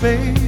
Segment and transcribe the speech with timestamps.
[0.00, 0.47] baby.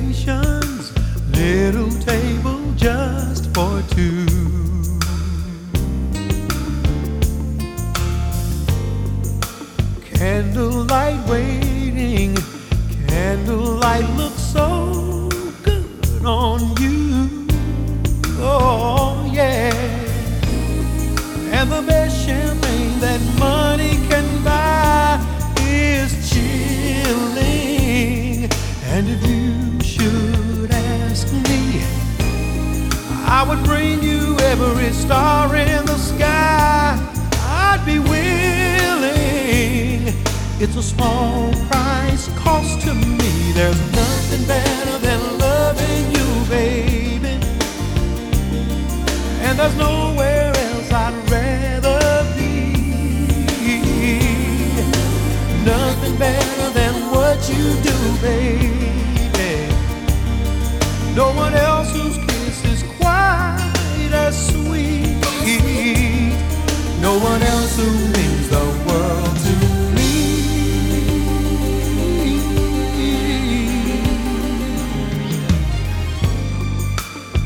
[67.50, 69.54] who means the world to
[69.97, 70.15] me.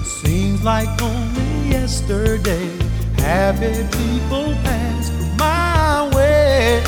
[0.05, 2.69] Seems like only yesterday,
[3.16, 6.83] happy people passed my way,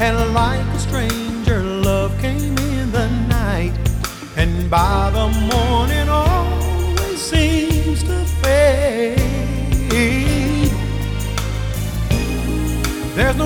[0.00, 3.72] and like a stranger, love came in the night,
[4.36, 5.67] and by the morning.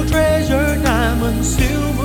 [0.09, 2.02] treasure, diamonds, silver.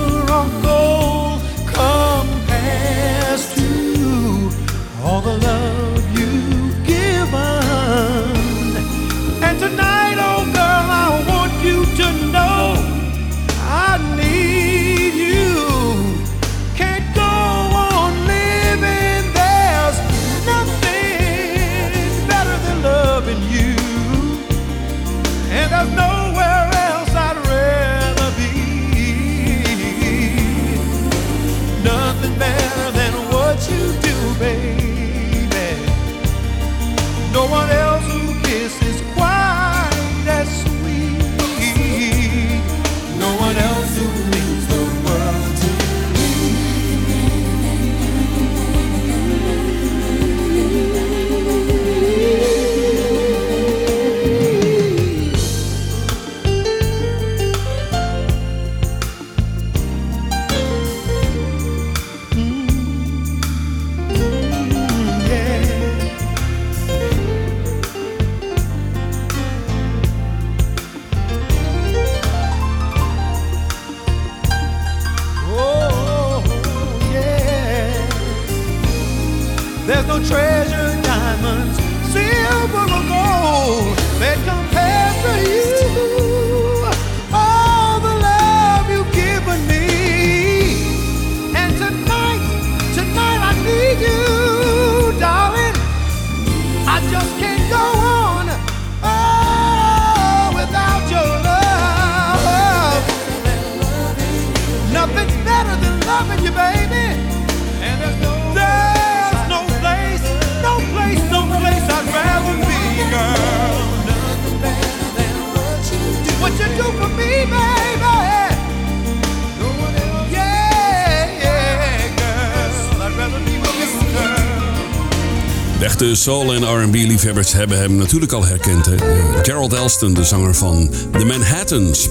[126.28, 128.86] Soul en R&B-liefhebbers hebben hem natuurlijk al herkend.
[128.86, 128.96] Hè?
[128.96, 132.08] Eh, Gerald Elston, de zanger van The Manhattans.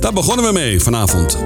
[0.00, 1.38] Daar begonnen we mee vanavond.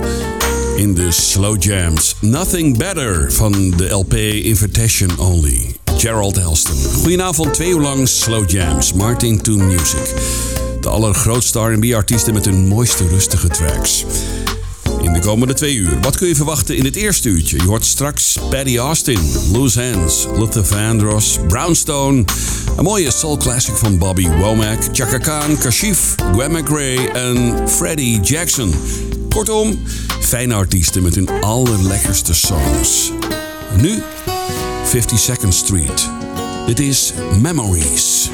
[0.76, 2.16] In de Slow Jams.
[2.20, 4.14] Nothing Better van de LP
[4.44, 5.76] Invitation Only.
[5.96, 6.76] Gerald Elston.
[6.92, 8.92] Goedenavond, twee uur lang Slow Jams.
[8.92, 10.14] Martin to Music.
[10.80, 14.04] De allergrootste R&B-artiesten met hun mooiste rustige tracks
[15.14, 16.00] in de komende twee uur.
[16.00, 17.56] Wat kun je verwachten in het eerste uurtje?
[17.56, 19.18] Je hoort straks Paddy Austin,
[19.52, 22.24] Loose Hands, Luther Vandross, Brownstone...
[22.76, 28.74] een mooie soul classic van Bobby Womack, Chaka Khan, Kashif, Gwen McRae en Freddie Jackson.
[29.28, 29.82] Kortom,
[30.20, 33.12] fijne artiesten met hun allerlekkerste songs.
[33.80, 34.02] Nu
[34.84, 36.10] 52nd Street.
[36.66, 38.30] Dit is Memories.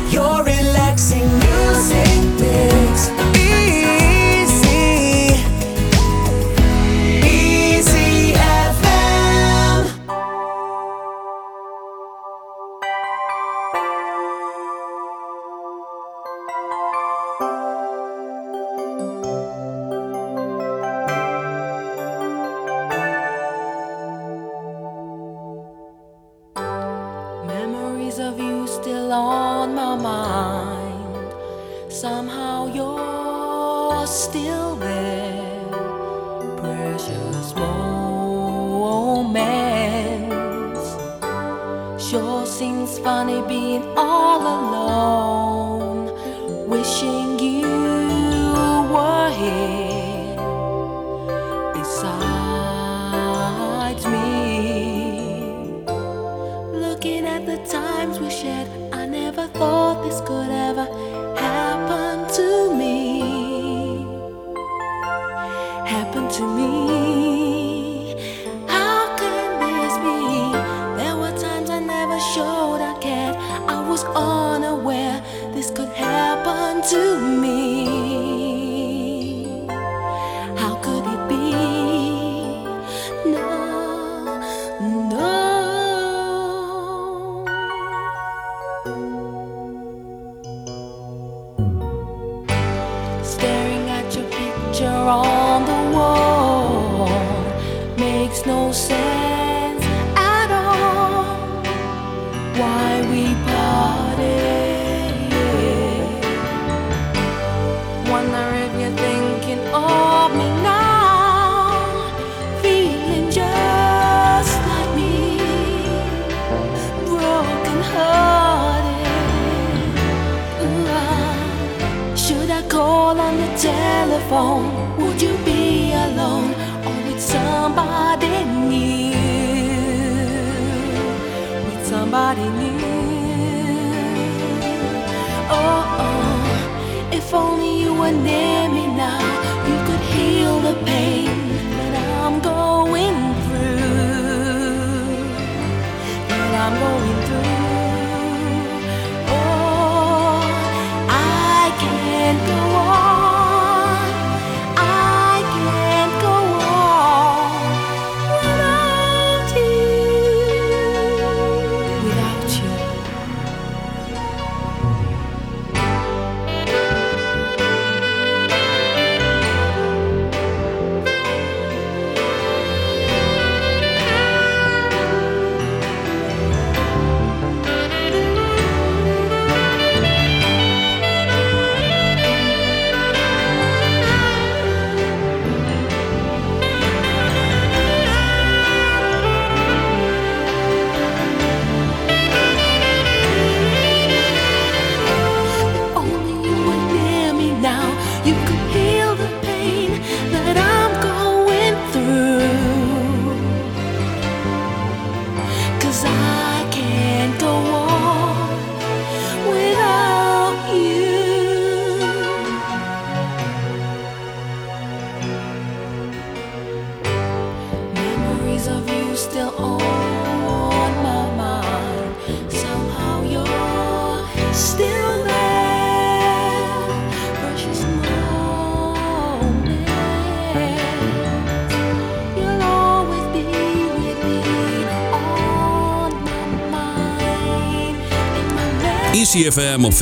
[239.39, 239.97] ECFM op 95.5.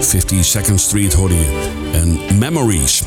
[0.00, 1.70] 52nd Street hoorde je.
[1.92, 3.02] En Memories.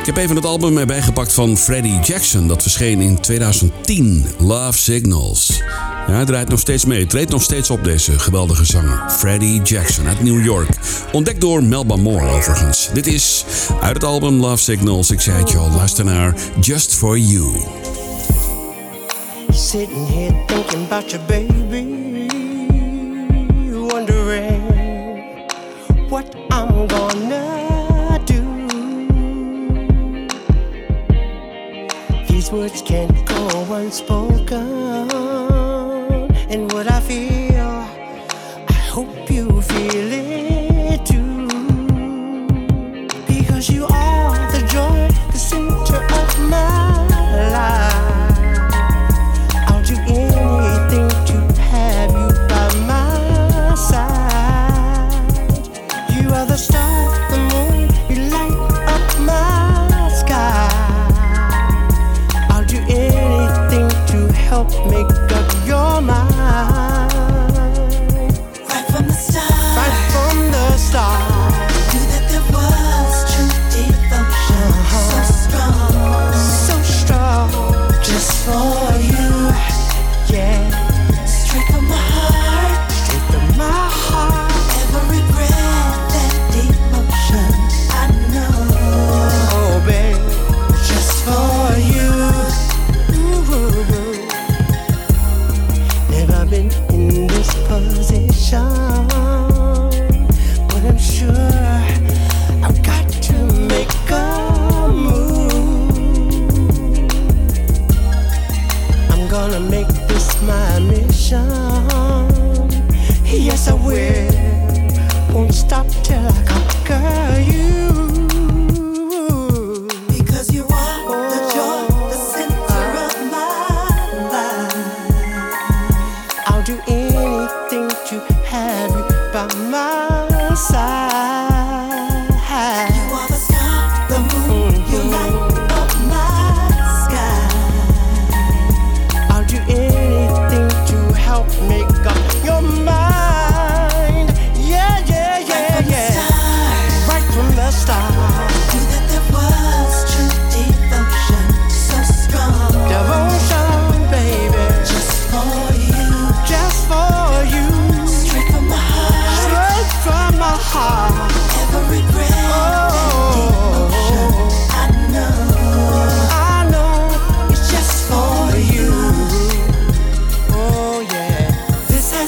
[0.00, 2.48] Ik heb even het album erbij gepakt van Freddie Jackson.
[2.48, 4.26] Dat verscheen in 2010.
[4.38, 5.62] Love Signals.
[6.06, 7.06] Ja, hij draait nog steeds mee.
[7.06, 9.10] Treedt nog steeds op deze geweldige zanger.
[9.10, 10.68] Freddie Jackson uit New York.
[11.12, 12.90] Ontdekt door Melba Moore overigens.
[12.92, 13.44] Dit is
[13.80, 15.10] uit het album Love Signals.
[15.10, 17.52] Ik zei het je al, luister naar Just For You.
[19.50, 22.09] Sitting here thinking about your baby,
[32.70, 34.69] words can go unspoken.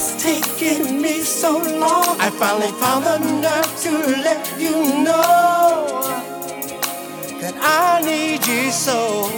[0.05, 2.19] It's taken me so long.
[2.19, 3.91] I finally found the nerve to
[4.21, 6.03] let you know
[7.39, 9.29] that I need you so.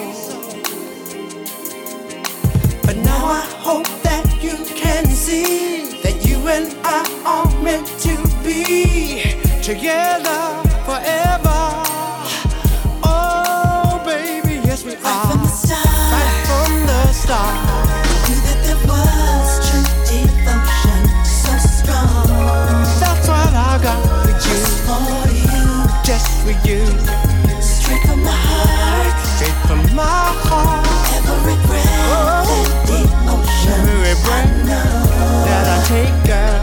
[2.84, 8.18] But now I hope that you can see that you and I are meant to
[8.44, 11.45] be together forever.
[26.06, 26.86] just for you.
[27.60, 29.18] Straight from my heart.
[29.34, 30.06] Straight from my
[30.46, 30.86] heart.
[31.26, 32.94] Every breath oh.
[32.94, 33.74] and emotion.
[33.74, 35.46] Every breath I know.
[35.50, 36.62] that I take, girl.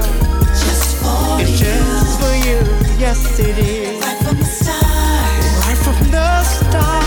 [0.62, 1.66] Just for it's you.
[1.66, 2.58] just for you.
[3.00, 4.00] Yes, it is.
[4.00, 4.86] Right from the start.
[5.66, 7.01] Right from the start.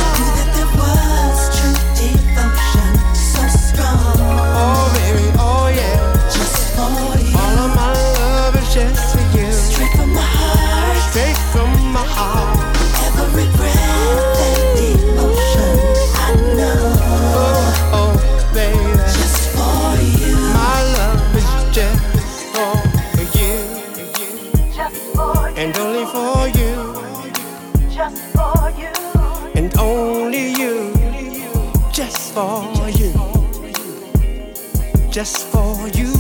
[35.16, 36.12] just for you,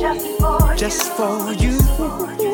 [0.00, 0.78] just for you.
[0.78, 2.49] Just for you.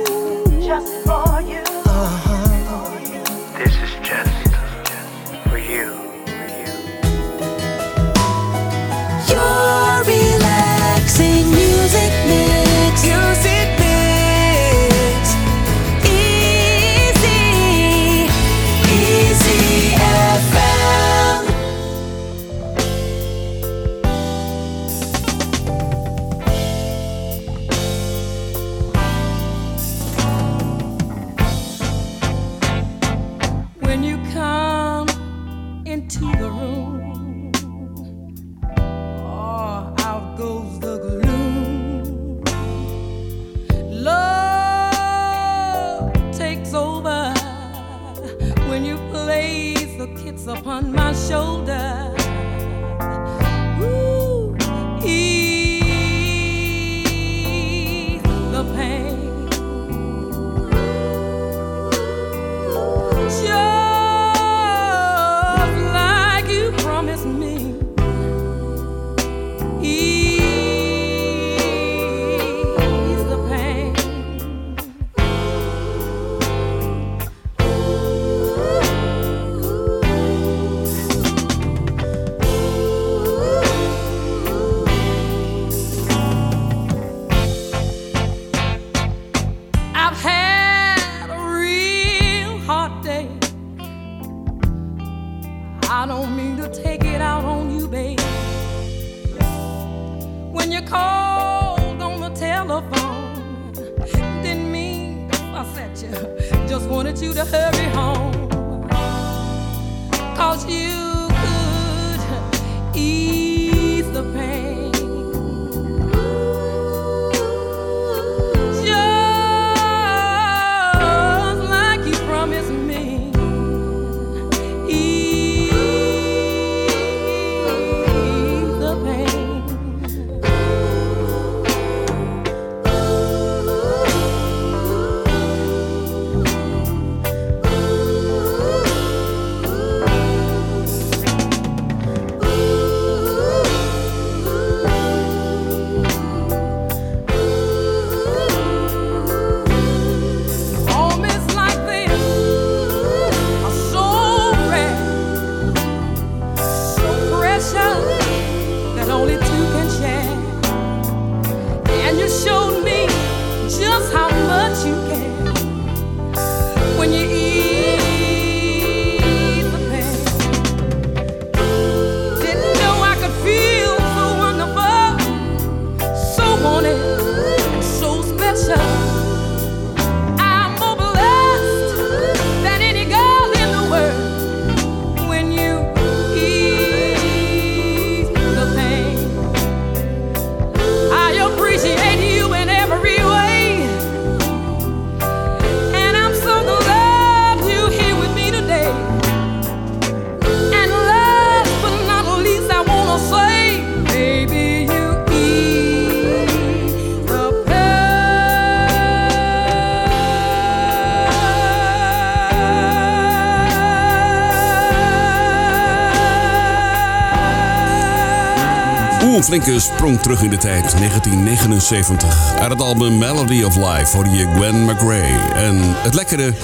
[219.46, 222.54] flinke sprong terug in de tijd, 1979.
[222.58, 225.52] Uit het album Melody of Life hoorde je Gwen McRae.
[225.54, 226.54] En het lekkere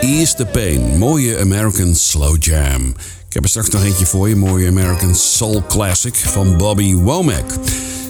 [0.00, 2.94] Ease the Pain, mooie American Slow Jam.
[3.28, 7.44] Ik heb er straks nog eentje voor je, mooie American Soul Classic van Bobby Womack.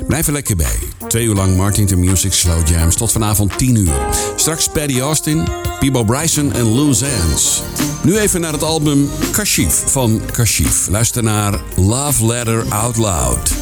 [0.07, 0.79] Blijf er lekker bij.
[1.09, 4.07] Twee uur lang Martin to Music Slow Jams tot vanavond 10 uur.
[4.37, 7.63] Straks Paddy Austin, Peebo Bryson en Lou Zans.
[8.03, 10.89] Nu even naar het album Kashif van Kashif.
[10.89, 13.62] Luister naar Love Letter Out Loud.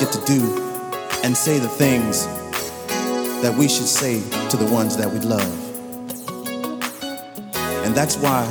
[0.00, 0.40] get to do
[1.24, 2.24] and say the things
[3.42, 5.44] that we should say to the ones that we love.
[7.84, 8.46] And that's why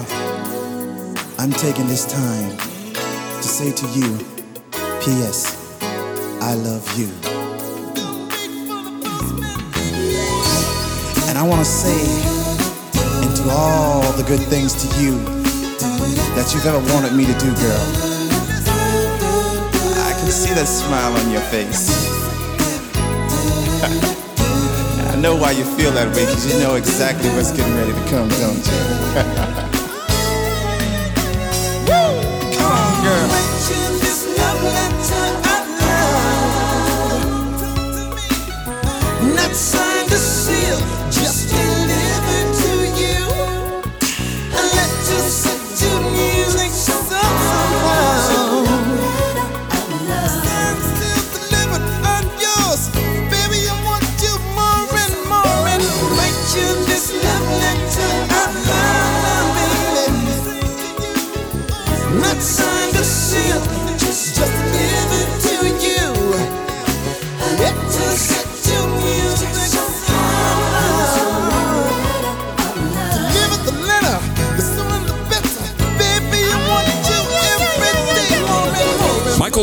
[1.40, 4.18] I'm taking this time to say to you,
[5.02, 5.82] P.S.
[6.40, 7.10] I love you.
[11.30, 12.00] And I want to say
[13.26, 15.18] into all the good things to you
[16.36, 18.19] that you've ever wanted me to do, girl.
[20.40, 21.90] See that smile on your face.
[25.12, 28.00] I know why you feel that way, because you know exactly what's getting ready to
[28.08, 28.62] come, don't you?
[31.92, 32.24] Woo!
[32.56, 33.99] Come on, girl.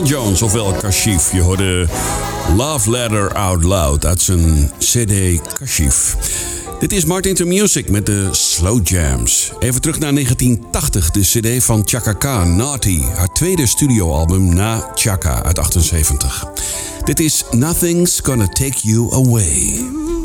[0.07, 1.33] Jones, ofwel Kashif.
[1.33, 1.87] Je hoorde
[2.57, 6.17] Love Letter Out Loud uit zijn CD Kashif.
[6.79, 9.53] Dit is Martin to Music met de Slow Jams.
[9.59, 13.03] Even terug naar 1980, de CD van Chaka Khan, Naughty.
[13.17, 16.45] Haar tweede studioalbum na Chaka uit 78.
[17.05, 20.16] Dit is Nothing's Gonna Take You Away.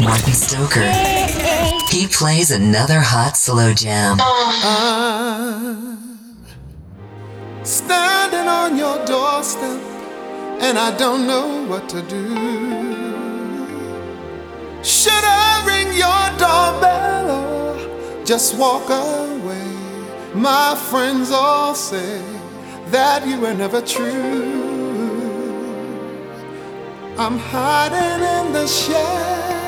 [0.00, 0.90] Martin Stoker.
[1.90, 4.16] He plays another hot slow jam.
[4.20, 5.98] I'm
[7.64, 9.80] standing on your doorstep
[10.62, 12.28] and I don't know what to do.
[14.82, 19.76] Should I ring your doorbell or just walk away?
[20.34, 22.22] My friends all say
[22.86, 24.70] that you were never true.
[27.18, 29.59] I'm hiding in the shadows.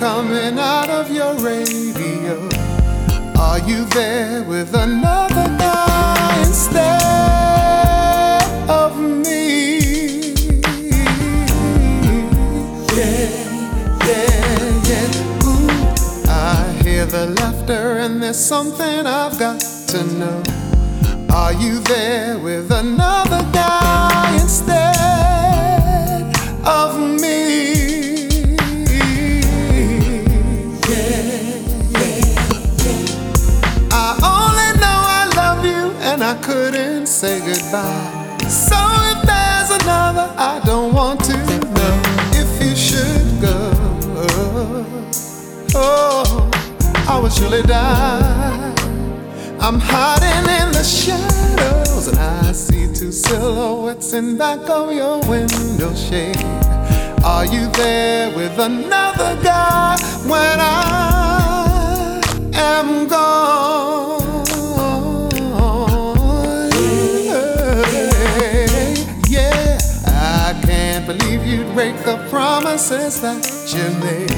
[0.00, 2.48] Coming out of your radio.
[3.38, 6.80] Are you there with another guy instead
[8.66, 10.32] of me?
[12.96, 13.28] Yeah,
[14.08, 15.44] yeah, yeah.
[15.44, 15.68] Ooh,
[16.30, 20.42] I hear the laughter, and there's something I've got to know.
[21.28, 24.80] Are you there with another guy instead
[26.64, 27.79] of me?
[36.30, 38.38] I couldn't say goodbye.
[38.48, 38.78] So
[39.10, 42.02] if there's another, I don't want to know
[42.40, 43.72] if you should go.
[45.74, 46.48] Oh,
[47.08, 48.72] I would surely die.
[49.58, 55.92] I'm hiding in the shadows and I see two silhouettes in back of your window
[55.96, 56.36] shade.
[57.24, 59.96] Are you there with another guy
[60.28, 62.22] when I
[62.54, 63.99] am gone?
[71.90, 74.30] Break the promises that you made.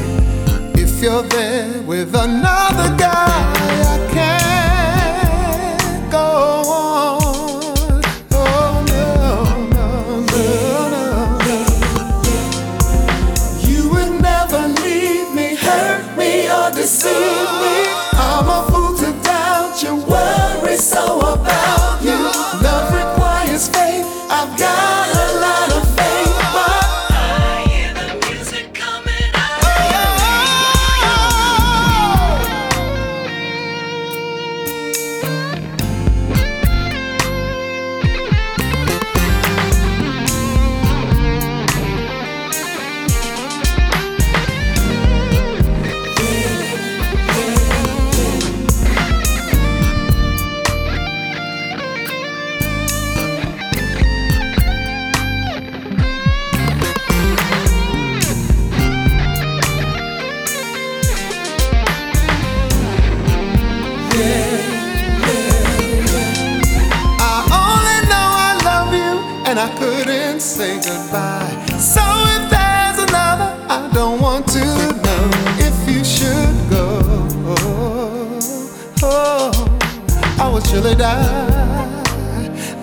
[0.81, 3.53] If you're there with another guy,
[3.85, 6.91] I can't go on.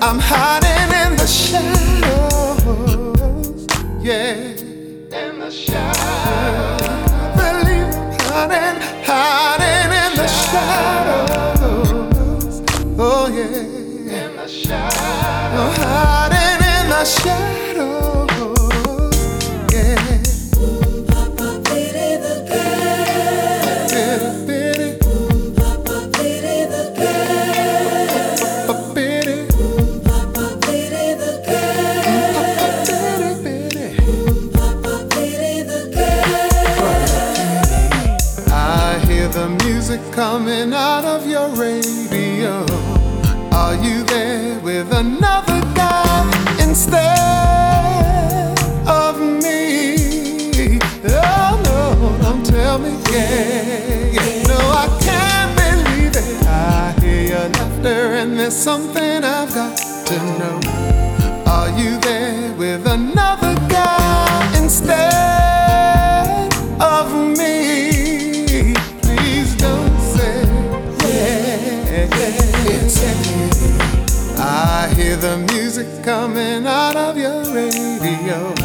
[0.02, 1.68] I'm hiding in the shadows.
[4.02, 6.88] Yeah, in the shadows.
[7.12, 11.84] I believe I'm hiding, hiding in the shadows.
[12.98, 14.24] Oh yeah.
[14.24, 15.60] In the shadows.
[15.60, 18.29] Oh, hiding in the shadows.
[58.50, 60.60] There's something I've got to know.
[61.46, 64.92] Are you there with another guy instead
[66.82, 68.74] of me?
[69.04, 70.42] Please don't say
[71.06, 72.08] yeah.
[74.40, 78.59] I hear the music coming out of your radio.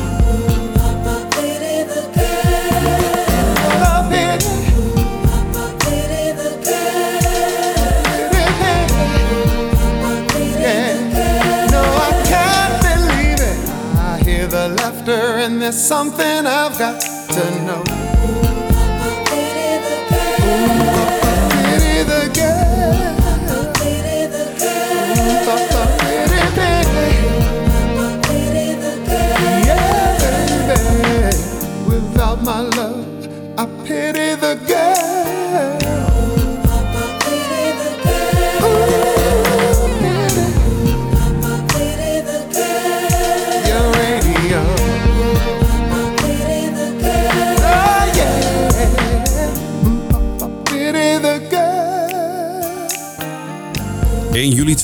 [15.64, 18.03] There's something I've got to know.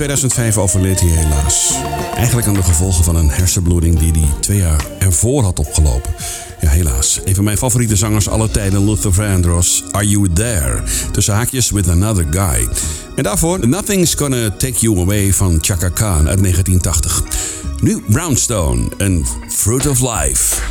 [0.00, 1.74] 2005 overleed hij helaas.
[2.14, 6.14] Eigenlijk aan de gevolgen van een hersenbloeding die hij twee jaar ervoor had opgelopen.
[6.60, 7.20] Ja, helaas.
[7.24, 9.84] Een van mijn favoriete zangers aller tijden, Luther Vandross.
[9.90, 10.82] Are You There?
[11.12, 12.68] Tussen haakjes With Another Guy.
[13.16, 17.22] En daarvoor Nothing's Gonna Take You Away van Chaka Khan uit 1980.
[17.80, 20.69] Nu Brownstone en Fruit of Life.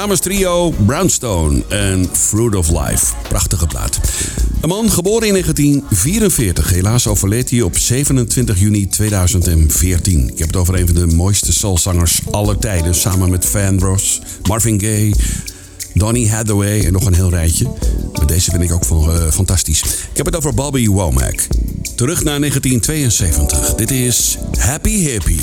[0.00, 3.14] Dames trio Brownstone en Fruit of Life.
[3.28, 4.00] Prachtige plaat.
[4.60, 6.70] Een man geboren in 1944.
[6.70, 10.28] Helaas overleed hij op 27 juni 2014.
[10.28, 12.94] Ik heb het over een van de mooiste soulzangers aller tijden.
[12.94, 15.14] Samen met Van Ross, Marvin Gaye,
[15.94, 17.72] Donny Hathaway en nog een heel rijtje.
[18.12, 19.82] Maar deze vind ik ook van, uh, fantastisch.
[19.82, 21.46] Ik heb het over Bobby Womack.
[22.00, 23.74] Terug naar 1972.
[23.74, 25.42] Dit is Harry Hippie.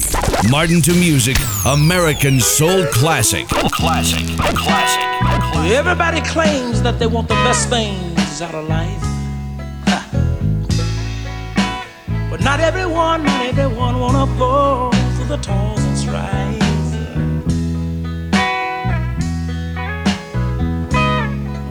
[0.50, 3.48] Martin to Music, American Soul Classic.
[3.48, 5.72] Classic, classic, classic.
[5.72, 9.06] Everybody claims that they want the best things out of life.
[12.30, 16.64] But not everyone, not everyone wanna go through the toils and strife.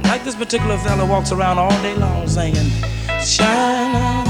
[0.03, 2.71] Like this particular fella walks around all day long singing,
[3.25, 4.26] shine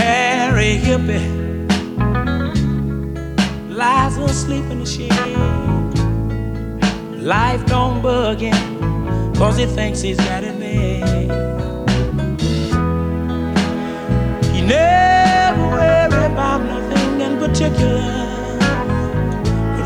[0.00, 1.28] Harry Hippie
[3.68, 5.12] lies asleep in the shade.
[7.20, 11.30] Life don't bug him, cause he thinks he's got it made.
[14.54, 18.16] He never worry about nothing in particular.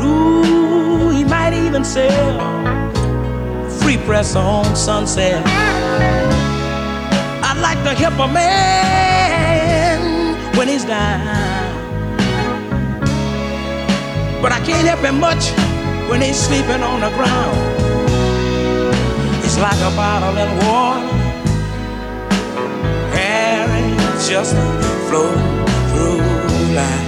[0.01, 2.39] Ooh, he might even sell
[3.81, 5.43] free press on sunset.
[7.47, 9.14] I'd like to help a man
[10.65, 11.21] down.
[14.41, 15.51] But I can't help him much
[16.09, 17.57] when he's sleeping on the ground.
[19.45, 21.07] It's like a bottle of water.
[23.13, 23.95] Harry
[24.27, 24.55] just
[25.07, 25.31] flow
[25.91, 26.21] through
[26.73, 27.05] life.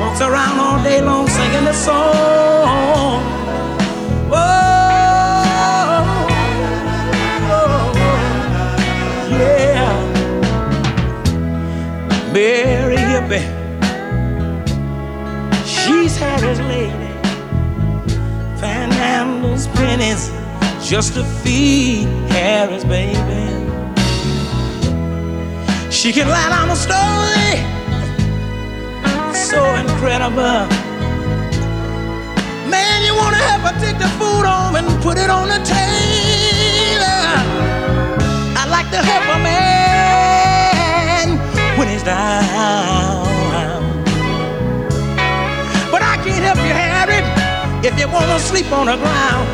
[0.00, 3.39] Walks around all day long singing the song.
[19.66, 20.30] Panhandles pennies
[20.88, 23.16] just to feed Harry's baby.
[25.90, 27.58] She can lie down a story
[29.34, 30.66] so incredible.
[32.68, 37.04] Man, you wanna help her take the food home and put it on the table.
[38.56, 40.58] I like to help a man
[41.78, 43.26] when he's down.
[45.90, 47.29] But I can't help you, Harry
[47.82, 49.48] if you wanna sleep on the ground.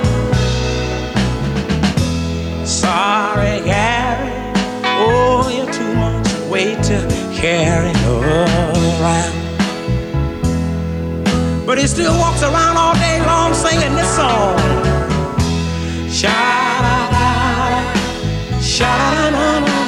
[2.67, 4.33] Sorry, Harry.
[4.85, 6.99] Oh, you're too much weight to
[7.35, 9.33] carry around.
[11.67, 14.57] But he still walks around all day long singing this song.
[16.09, 16.29] Sha
[16.85, 19.86] da da, sha da da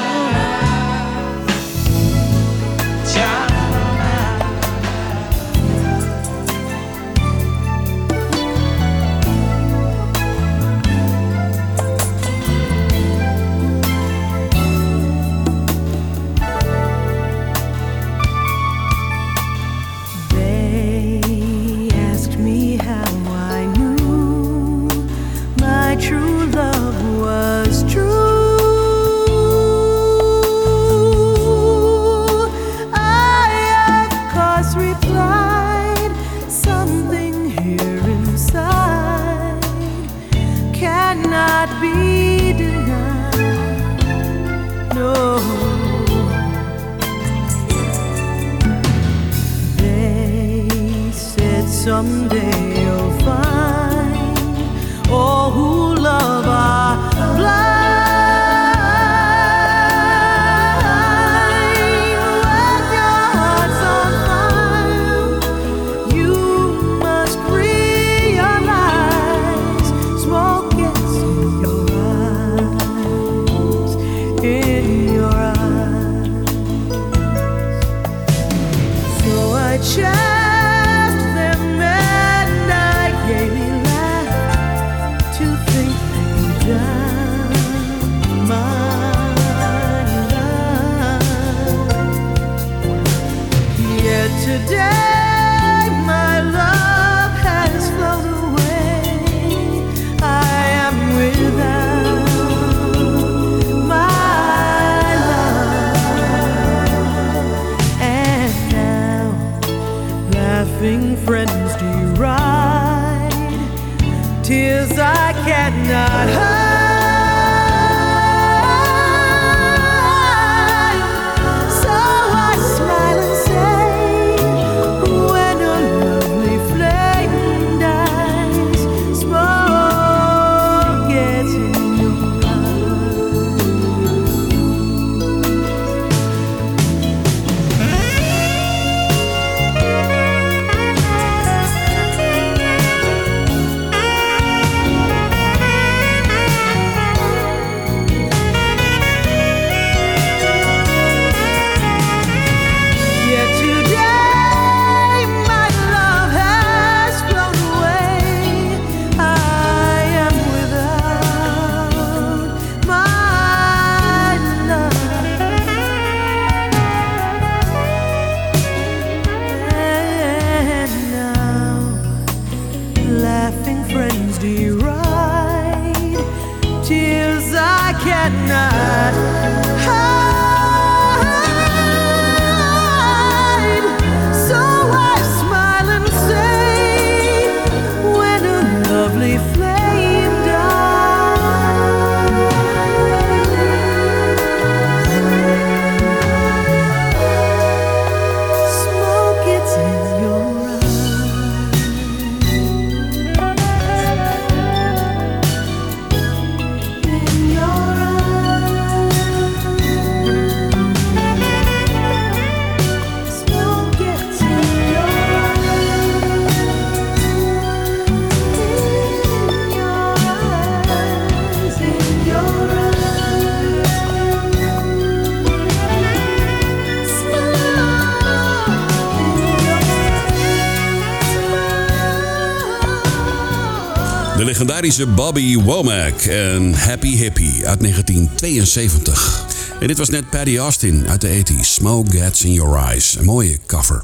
[234.39, 239.45] De legendarische Bobby Womack en Happy Hippie uit 1972.
[239.81, 241.61] En dit was net Paddy Austin uit de 80s.
[241.61, 243.17] Smoke Gets in Your Eyes.
[243.19, 244.03] Een mooie cover.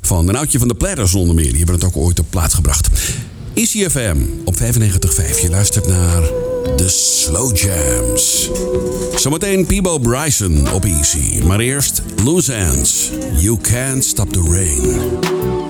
[0.00, 1.48] Van een oudje van de Platters onder meer.
[1.48, 2.88] Die hebben het ook ooit op plaat gebracht.
[3.54, 5.40] ECFM op 95.5.
[5.40, 6.22] Je luistert naar
[6.76, 8.50] de Slow Jams.
[9.16, 11.42] Zometeen Peebo Bryson op Easy.
[11.44, 13.10] Maar eerst Loose Ends.
[13.36, 15.69] You Can't Stop the Rain.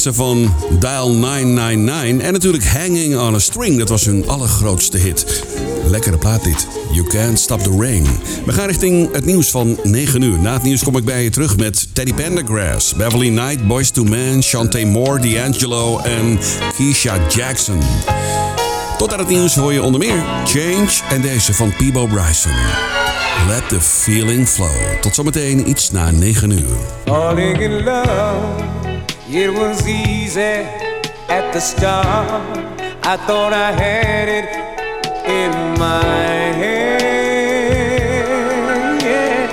[0.00, 5.44] Ze van Dial 999 en natuurlijk Hanging on a String, dat was hun allergrootste hit.
[5.86, 6.66] Lekkere plaat dit.
[6.92, 8.06] You Can't Stop the Rain.
[8.44, 10.38] We gaan richting het nieuws van 9 uur.
[10.38, 14.04] Na het nieuws kom ik bij je terug met Teddy Pendergrass, Beverly Knight, Boys to
[14.04, 16.38] Men, Shantae Moore, D'Angelo en
[16.76, 17.78] Keisha Jackson.
[18.98, 22.52] Tot aan het nieuws hoor je onder meer Change en deze van Peebo Bryson.
[23.48, 25.00] Let the feeling flow.
[25.00, 26.76] Tot zometeen iets na 9 uur.
[29.28, 32.46] It was easy at the start.
[33.02, 34.44] I thought I had it
[35.26, 35.50] in
[35.80, 36.04] my
[36.62, 37.02] hand.
[39.02, 39.48] Yeah.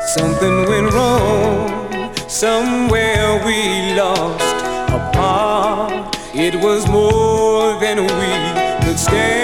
[0.00, 6.16] Something went wrong, somewhere we lost apart.
[6.34, 9.41] It was more than we could stand.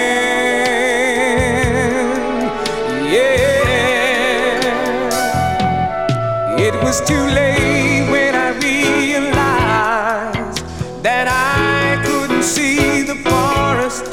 [7.07, 10.63] Too late when I realized
[11.03, 14.05] that I couldn't see the forest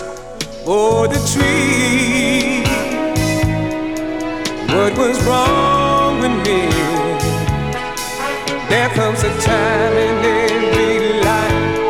[0.66, 2.62] or the tree.
[4.74, 6.61] What was wrong with me?
[8.68, 11.87] There comes a time in every life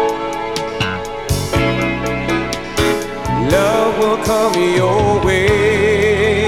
[3.50, 6.46] love will come your way.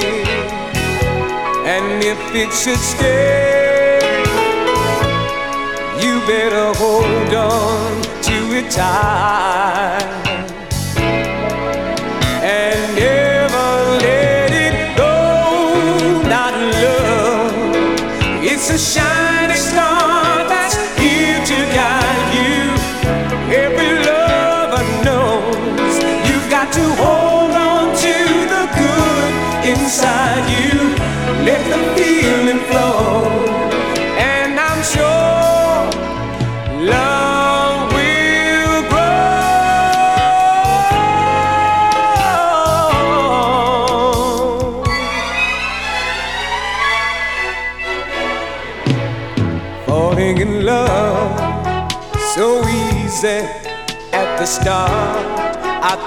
[1.75, 3.48] And if it should stay,
[6.29, 10.28] better hold on to it tight.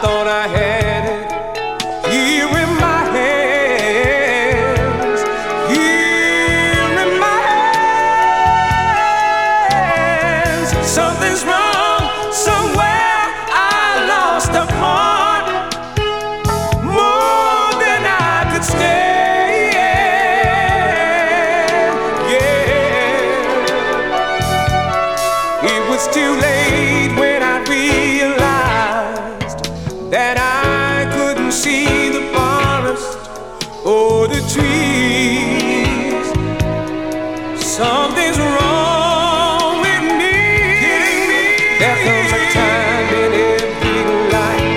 [0.02, 0.81] Thought I had
[30.34, 33.18] that I couldn't see the forest
[33.86, 36.26] or the trees.
[37.60, 40.38] Something's wrong with me.
[41.82, 44.00] There comes a time in every
[44.38, 44.76] life.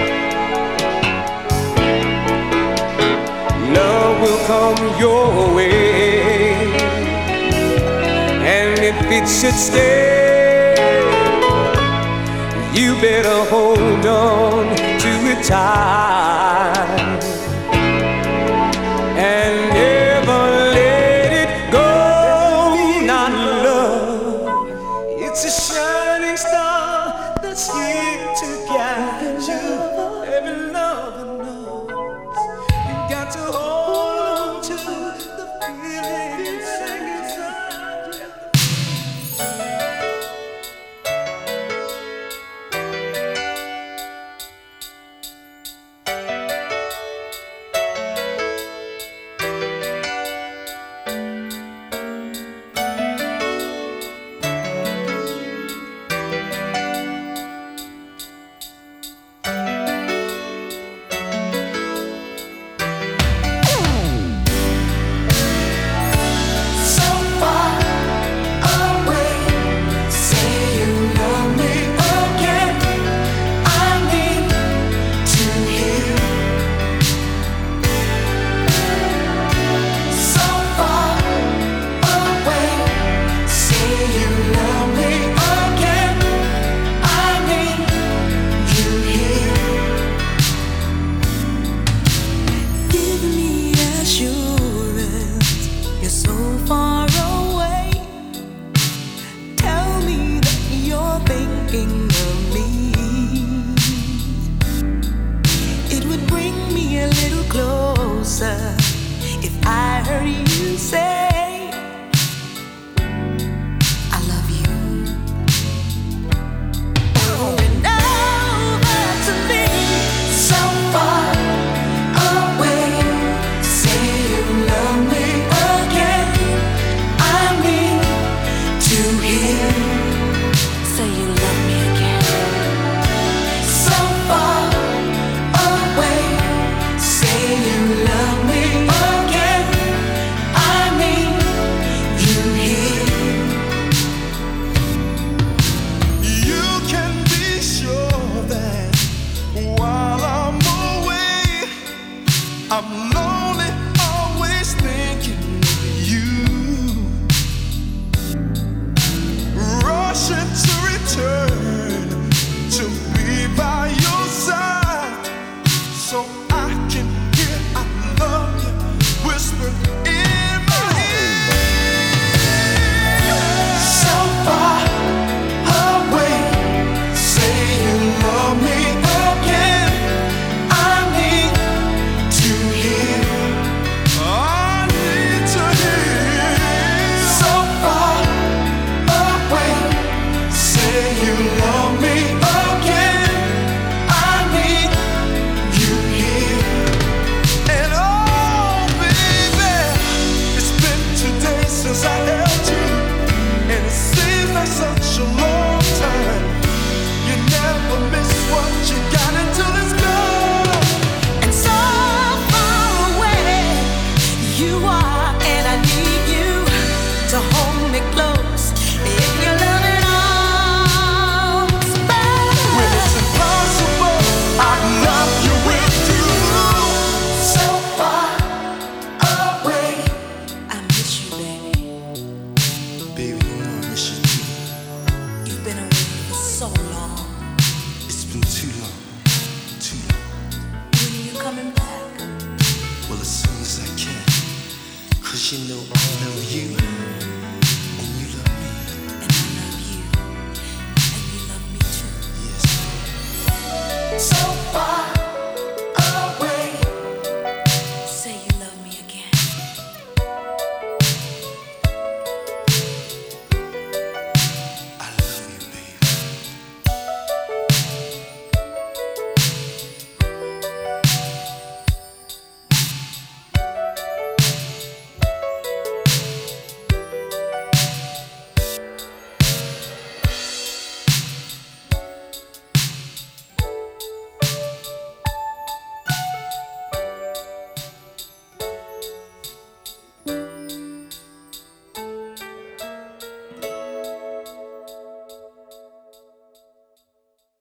[3.79, 6.67] Love will come your way.
[8.57, 9.94] And if it should stay,
[15.45, 16.14] to